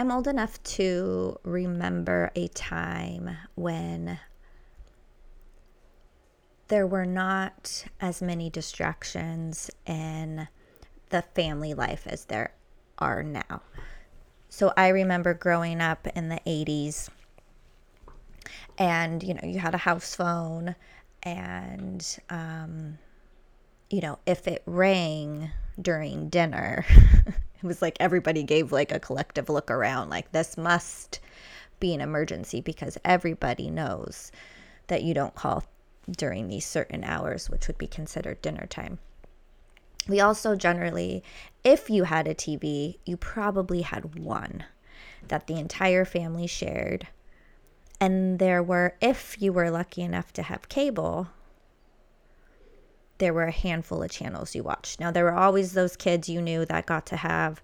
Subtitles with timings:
[0.00, 4.18] I'm old enough to remember a time when
[6.68, 10.48] there were not as many distractions in
[11.10, 12.54] the family life as there
[12.98, 13.60] are now.
[14.48, 17.10] So I remember growing up in the 80s
[18.78, 20.76] and you know you had a house phone
[21.24, 22.96] and um,
[23.90, 26.84] you know if it rang during dinner
[27.26, 31.20] it was like everybody gave like a collective look around like this must
[31.80, 34.30] be an emergency because everybody knows
[34.86, 35.64] that you don't call
[36.10, 38.98] during these certain hours, which would be considered dinner time.
[40.08, 41.22] We also generally,
[41.64, 44.64] if you had a TV, you probably had one
[45.28, 47.06] that the entire family shared.
[48.00, 51.28] And there were, if you were lucky enough to have cable,
[53.20, 54.98] there were a handful of channels you watched.
[54.98, 57.62] Now, there were always those kids you knew that got to have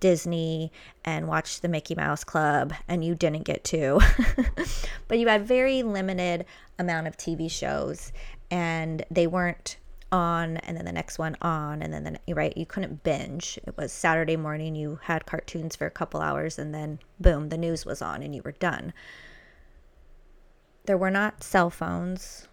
[0.00, 0.70] Disney
[1.04, 4.00] and watch the Mickey Mouse Club, and you didn't get to.
[5.08, 6.44] but you had very limited
[6.78, 8.12] amount of TV shows,
[8.50, 9.78] and they weren't
[10.10, 13.76] on and then the next one on and then the right you couldn't binge it
[13.76, 17.84] was saturday morning you had cartoons for a couple hours and then boom the news
[17.84, 18.90] was on and you were done
[20.86, 22.48] there were not cell phones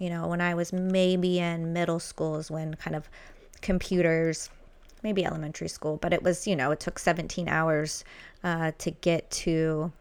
[0.00, 3.08] you know when i was maybe in middle school is when kind of
[3.60, 4.50] computers
[5.02, 8.04] maybe elementary school, but it was, you know, it took 17 hours
[8.44, 9.92] uh, to get to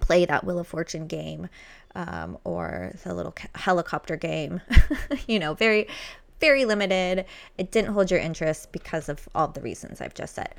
[0.00, 1.48] play that Wheel of Fortune game
[1.94, 4.60] um, or the little helicopter game.
[5.26, 5.88] you know, very,
[6.40, 7.24] very limited.
[7.56, 10.54] It didn't hold your interest because of all the reasons I've just said.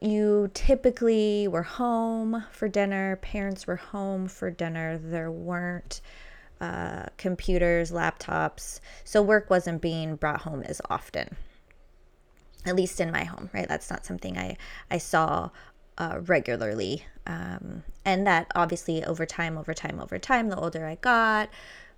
[0.00, 4.98] You typically were home for dinner, parents were home for dinner.
[4.98, 6.02] There weren't
[6.60, 11.36] uh, computers, laptops, so work wasn't being brought home as often
[12.66, 13.68] at least in my home, right?
[13.68, 14.56] That's not something I,
[14.90, 15.50] I saw
[15.98, 17.04] uh, regularly.
[17.26, 21.48] Um, and that obviously over time, over time, over time, the older I got,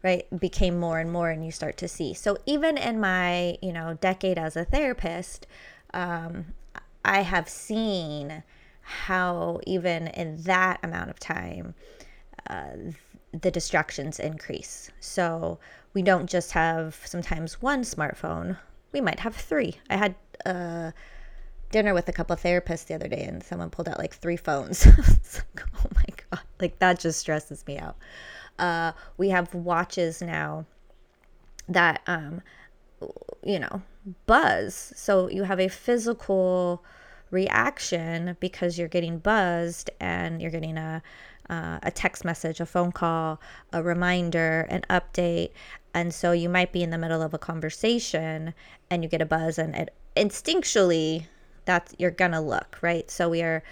[0.02, 2.14] right, became more and more, and you start to see.
[2.14, 5.46] So even in my, you know, decade as a therapist,
[5.94, 6.46] um,
[7.04, 8.42] I have seen
[8.82, 11.74] how even in that amount of time,
[12.48, 12.72] uh,
[13.32, 14.90] the distractions increase.
[15.00, 15.58] So
[15.94, 18.56] we don't just have sometimes one smartphone,
[18.92, 19.76] we might have three.
[19.90, 20.14] I had
[20.46, 20.92] uh,
[21.70, 24.36] dinner with a couple of therapists the other day and someone pulled out like three
[24.36, 24.86] phones.
[24.86, 26.42] like, oh my God.
[26.60, 27.96] Like that just stresses me out.
[28.58, 30.64] Uh, we have watches now
[31.68, 32.42] that, um,
[33.44, 33.82] you know,
[34.26, 34.92] buzz.
[34.96, 36.82] So you have a physical
[37.30, 41.02] reaction because you're getting buzzed and you're getting a,
[41.50, 43.40] uh, a text message, a phone call,
[43.72, 45.50] a reminder, an update.
[45.94, 48.54] And so you might be in the middle of a conversation
[48.90, 51.26] and you get a buzz and it instinctually
[51.64, 53.10] that you're gonna look right?
[53.10, 53.62] So we are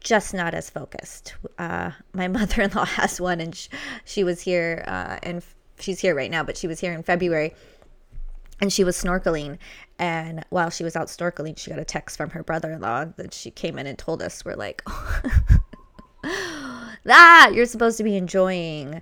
[0.00, 1.34] just not as focused.
[1.58, 3.68] Uh, my mother-in-law has one and sh-
[4.04, 5.42] she was here uh, and
[5.80, 7.54] she's here right now but she was here in february
[8.60, 9.58] and she was snorkeling
[9.98, 13.50] and while she was out snorkeling she got a text from her brother-in-law that she
[13.50, 15.60] came in and told us we're like that
[17.08, 19.00] ah, you're supposed to be enjoying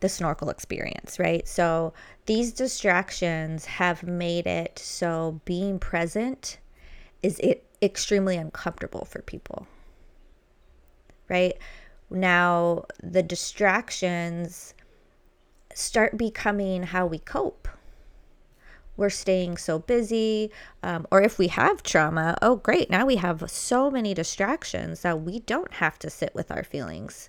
[0.00, 1.46] the snorkel experience, right?
[1.48, 1.92] So
[2.26, 6.58] these distractions have made it so being present
[7.22, 9.66] is it extremely uncomfortable for people.
[11.28, 11.56] Right?
[12.10, 14.74] Now the distractions
[15.74, 17.68] start becoming how we cope.
[18.96, 20.50] We're staying so busy,
[20.82, 25.20] um, or if we have trauma, oh, great, now we have so many distractions that
[25.22, 27.28] we don't have to sit with our feelings.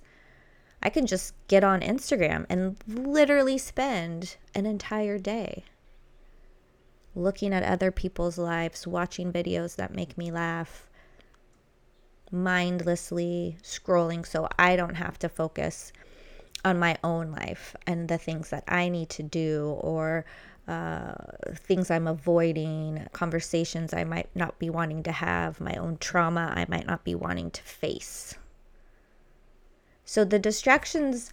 [0.82, 5.64] I can just get on Instagram and literally spend an entire day
[7.14, 10.88] looking at other people's lives, watching videos that make me laugh,
[12.30, 15.92] mindlessly scrolling so I don't have to focus
[16.64, 20.24] on my own life and the things that I need to do or
[20.68, 21.14] uh,
[21.54, 26.66] things I'm avoiding, conversations I might not be wanting to have, my own trauma I
[26.68, 28.34] might not be wanting to face.
[30.04, 31.32] So the distractions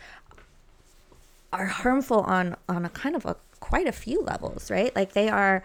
[1.53, 4.95] are harmful on on a kind of a quite a few levels, right?
[4.95, 5.63] Like they are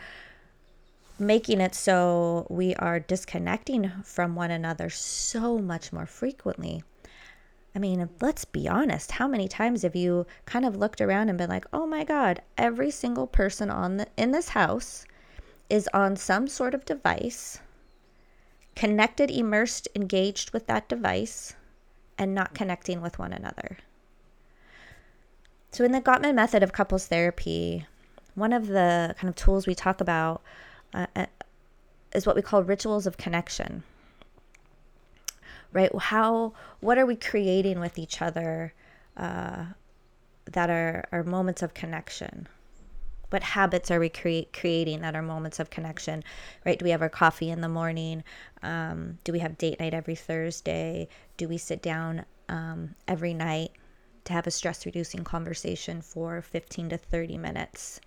[1.19, 6.83] making it so we are disconnecting from one another so much more frequently.
[7.75, 9.13] I mean, let's be honest.
[9.13, 12.43] How many times have you kind of looked around and been like, "Oh my god,
[12.59, 15.05] every single person on the in this house
[15.69, 17.61] is on some sort of device,
[18.75, 21.55] connected, immersed, engaged with that device."
[22.21, 23.79] and not connecting with one another.
[25.73, 27.87] So, in the Gottman method of couples therapy,
[28.35, 30.43] one of the kind of tools we talk about
[30.93, 31.27] uh, uh,
[32.13, 33.85] is what we call rituals of connection.
[35.73, 35.91] Right?
[35.97, 38.73] How, what are we creating with each other
[39.17, 39.67] uh,
[40.47, 42.49] that are, are moments of connection?
[43.31, 46.25] What habits are we create, creating that are moments of connection,
[46.67, 46.79] right?
[46.79, 48.25] Do we have our coffee in the morning?
[48.63, 51.09] Um, do we have date night every Thursday?
[51.37, 53.71] Do we sit down um, every night
[54.25, 58.01] to have a stress reducing conversation for 15 to 30 minutes?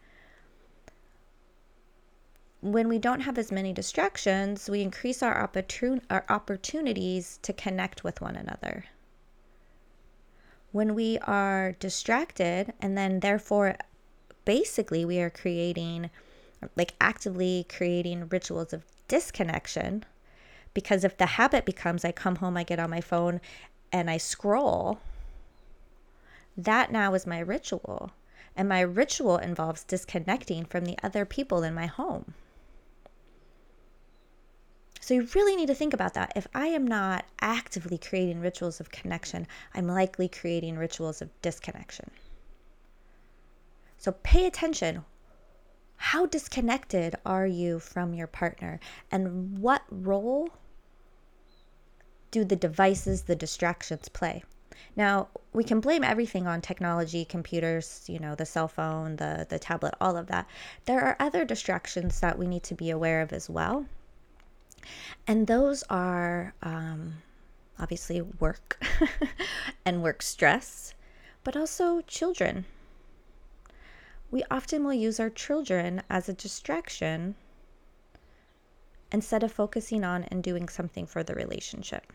[2.64, 8.06] When we don't have as many distractions, we increase our, opportun- our opportunities to connect
[8.06, 8.86] with one another.
[10.72, 13.76] When we are distracted, and then therefore,
[14.46, 16.10] basically, we are creating,
[16.78, 20.06] like actively creating rituals of disconnection.
[20.74, 23.42] Because if the habit becomes I come home, I get on my phone,
[23.92, 25.00] and I scroll,
[26.56, 28.12] that now is my ritual.
[28.56, 32.36] And my ritual involves disconnecting from the other people in my home.
[35.04, 36.32] So you really need to think about that.
[36.34, 42.10] If I am not actively creating rituals of connection, I'm likely creating rituals of disconnection.
[43.98, 45.04] So pay attention.
[45.98, 48.80] How disconnected are you from your partner?
[49.12, 50.48] And what role
[52.32, 54.46] do the devices, the distractions play?
[54.96, 59.60] Now, we can blame everything on technology, computers, you know, the cell phone, the, the
[59.60, 60.48] tablet, all of that.
[60.86, 63.86] There are other distractions that we need to be aware of as well.
[65.26, 67.16] And those are um,
[67.80, 68.84] obviously work
[69.86, 70.94] and work stress,
[71.44, 72.66] but also children.
[74.32, 77.36] We often will use our children as a distraction
[79.12, 82.12] instead of focusing on and doing something for the relationship.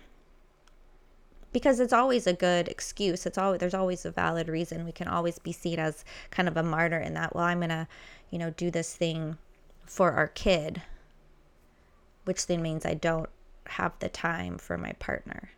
[1.50, 3.24] Because it's always a good excuse.
[3.24, 4.84] It's always there's always a valid reason.
[4.84, 7.88] We can always be seen as kind of a martyr in that, well, I'm gonna,
[8.30, 9.38] you know, do this thing
[9.86, 10.82] for our kid
[12.28, 13.30] which then means I don't
[13.68, 15.48] have the time for my partner.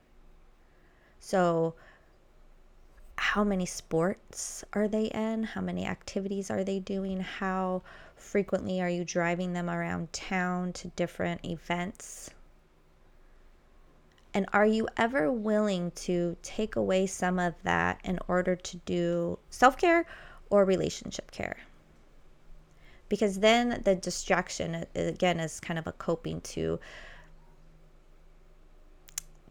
[1.19, 1.75] So,
[3.17, 5.43] how many sports are they in?
[5.43, 7.23] How many activities are they doing?
[7.23, 7.83] How
[8.15, 12.31] frequently are you driving them around town to different events?
[14.33, 19.41] And are you ever willing to take away some of that in order to do
[19.51, 20.07] self care
[20.51, 21.57] or relationship care?
[23.11, 26.81] Because then the distraction uh, uh, again is kind of a coping to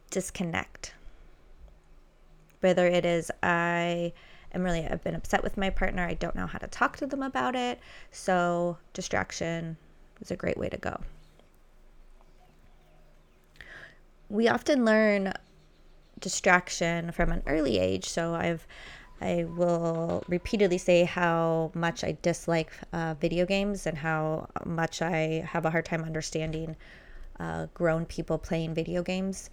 [0.09, 0.95] disconnect.
[2.61, 4.11] Whether it is i
[4.53, 7.05] am really i've been upset with my partner i don't know how to talk to
[7.05, 7.79] them about it
[8.11, 9.77] so distraction
[10.19, 10.99] is a great way to go.
[14.27, 15.33] We often learn
[16.19, 18.67] distraction from an early age so i've
[19.21, 25.45] I will repeatedly say how much I dislike uh, video games and how much I
[25.47, 26.75] have a hard time understanding
[27.39, 29.49] uh, grown people playing video games,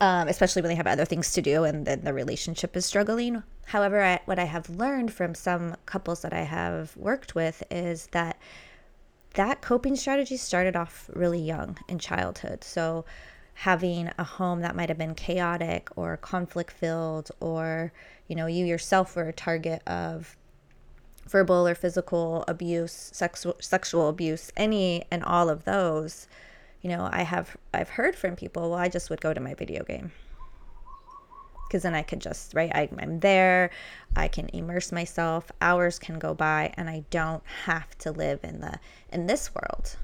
[0.00, 3.42] um, especially when they have other things to do and then the relationship is struggling.
[3.66, 8.08] However, I, what I have learned from some couples that I have worked with is
[8.12, 8.38] that
[9.34, 12.62] that coping strategy started off really young in childhood.
[12.62, 13.04] So,
[13.54, 17.92] having a home that might have been chaotic or conflict filled or
[18.26, 20.36] you know you yourself were a target of
[21.28, 26.26] verbal or physical abuse sexual sexual abuse any and all of those
[26.82, 29.54] you know i have i've heard from people well i just would go to my
[29.54, 30.12] video game.
[31.68, 33.70] Because then i could just right I, i'm there
[34.14, 38.60] i can immerse myself hours can go by and i don't have to live in
[38.60, 38.78] the
[39.12, 39.96] in this world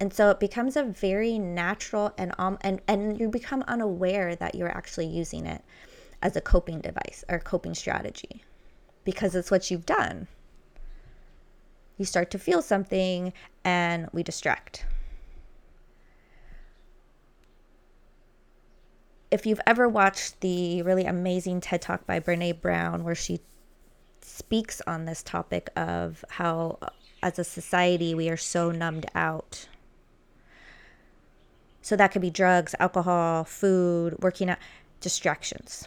[0.00, 4.54] and so it becomes a very natural and um and and you become unaware that
[4.54, 5.62] you're actually using it
[6.22, 8.42] as a coping device or coping strategy
[9.04, 10.26] because it's what you've done.
[11.98, 13.32] You start to feel something
[13.64, 14.86] and we distract.
[19.30, 23.40] If you've ever watched the really amazing TED Talk by Brene Brown, where she
[24.20, 26.78] speaks on this topic of how,
[27.22, 29.66] as a society, we are so numbed out
[31.84, 34.56] so that could be drugs, alcohol, food, working out,
[35.02, 35.86] distractions.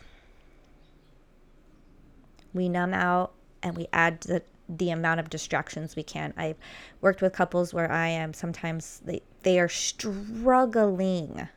[2.54, 6.36] We numb out and we add the, the amount of distractions we can.
[6.38, 6.58] I've
[7.01, 11.50] worked with couples where I am sometimes they, they are struggling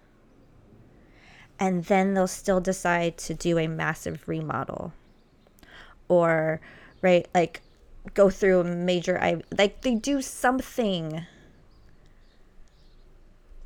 [1.58, 4.94] and then they'll still decide to do a massive remodel
[6.08, 6.62] or
[7.02, 7.60] right like
[8.14, 11.26] go through a major I like they do something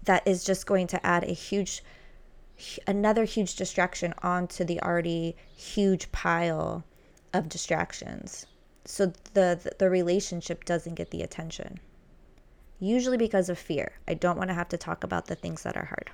[0.04, 1.82] that is just going to add a huge
[2.86, 6.84] another huge distraction onto the already huge pile
[7.32, 8.46] of distractions
[8.84, 11.78] so the the relationship doesn't get the attention
[12.78, 15.76] usually because of fear i don't want to have to talk about the things that
[15.76, 16.10] are hard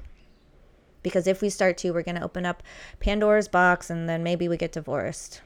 [1.02, 2.62] Because if we start to, we're going to open up
[3.00, 5.42] Pandora's box and then maybe we get divorced.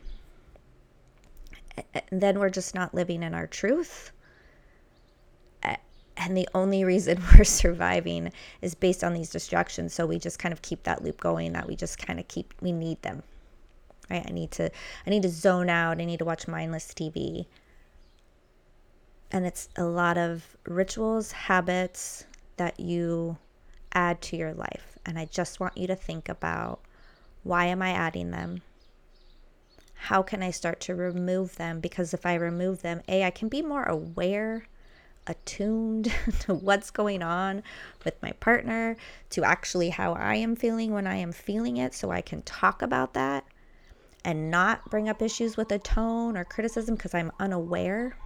[1.94, 4.12] And then we're just not living in our truth.
[6.16, 9.94] And the only reason we're surviving is based on these distractions.
[9.94, 12.54] So we just kind of keep that loop going that we just kind of keep,
[12.60, 13.22] we need them.
[14.10, 14.24] Right?
[14.26, 14.70] I need to,
[15.06, 16.00] I need to zone out.
[16.00, 17.46] I need to watch mindless TV.
[19.30, 22.24] And it's a lot of rituals, habits
[22.56, 23.36] that you
[23.92, 24.98] add to your life.
[25.06, 26.80] And I just want you to think about
[27.42, 28.62] why am I adding them?
[29.94, 31.80] How can I start to remove them?
[31.80, 34.66] Because if I remove them, A, I can be more aware,
[35.26, 37.62] attuned to what's going on
[38.04, 38.96] with my partner,
[39.30, 42.82] to actually how I am feeling when I am feeling it, so I can talk
[42.82, 43.44] about that
[44.24, 48.16] and not bring up issues with a tone or criticism because I'm unaware,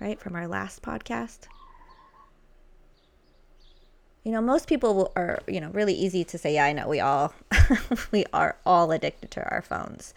[0.00, 1.46] right, from our last podcast.
[4.22, 6.98] You know most people are you know really easy to say yeah i know we
[6.98, 7.34] all
[8.10, 10.14] we are all addicted to our phones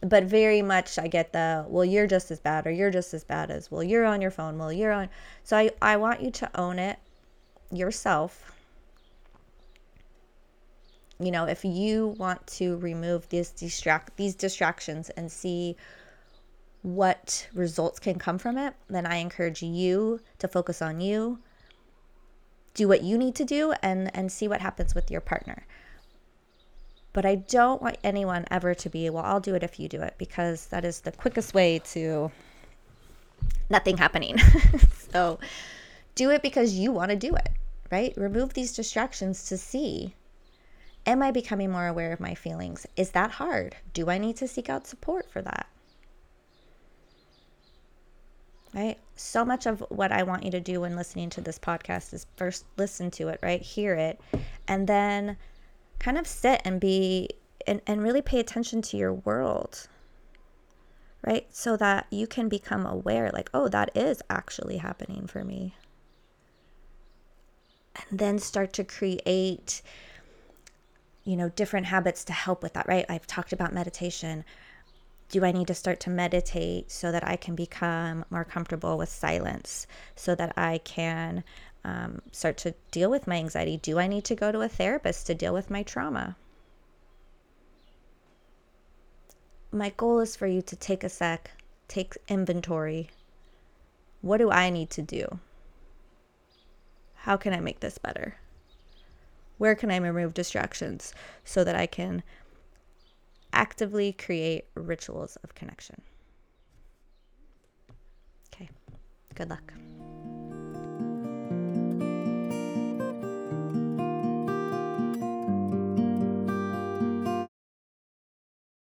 [0.00, 3.24] but very much i get the well you're just as bad or you're just as
[3.24, 5.08] bad as well you're on your phone well you're on
[5.42, 6.98] so i, I want you to own it
[7.72, 8.52] yourself.
[11.20, 15.76] You know if you want to remove these distract these distractions and see
[16.82, 21.40] what results can come from it then i encourage you to focus on you.
[22.74, 25.66] Do what you need to do and and see what happens with your partner
[27.18, 30.00] but i don't want anyone ever to be well i'll do it if you do
[30.00, 32.30] it because that is the quickest way to
[33.68, 34.38] nothing happening.
[35.12, 35.40] So
[36.14, 37.48] do it because you want to do it
[37.90, 38.14] right?
[38.16, 40.14] Remove these distractions to see
[41.06, 42.86] am i becoming more aware of my feelings?
[42.94, 43.74] Is that hard?
[43.92, 45.66] Do i need to seek out support for that?
[48.72, 48.98] Right?
[49.16, 52.26] So much of what I want you to do when listening to this podcast is
[52.36, 53.60] first listen to it, right?
[53.60, 54.20] Hear it,
[54.68, 55.36] and then
[55.98, 57.30] kind of sit and be
[57.66, 59.88] and, and really pay attention to your world,
[61.22, 61.46] right?
[61.50, 65.74] So that you can become aware, like, oh, that is actually happening for me.
[68.10, 69.82] And then start to create,
[71.24, 73.04] you know, different habits to help with that, right?
[73.08, 74.44] I've talked about meditation
[75.28, 79.10] do I need to start to meditate so that I can become more comfortable with
[79.10, 79.86] silence,
[80.16, 81.44] so that I can
[81.84, 83.76] um, start to deal with my anxiety?
[83.76, 86.36] Do I need to go to a therapist to deal with my trauma?
[89.70, 91.50] My goal is for you to take a sec,
[91.88, 93.10] take inventory.
[94.22, 95.38] What do I need to do?
[97.14, 98.36] How can I make this better?
[99.58, 101.12] Where can I remove distractions
[101.44, 102.22] so that I can
[103.52, 106.00] actively create rituals of connection.
[108.52, 108.68] Okay,
[109.34, 109.72] good luck.